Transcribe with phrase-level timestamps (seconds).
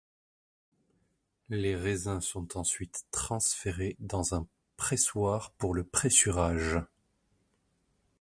[1.49, 6.79] Les raisins sont ensuite transférés dans un pressoir pour le pressurage.